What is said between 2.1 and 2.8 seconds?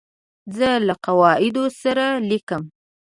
لیکم.